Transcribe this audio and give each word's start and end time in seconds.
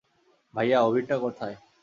ভাইয়া, 0.53 0.77
অভিরটা 0.81 1.15
কোথায়? 1.17 1.55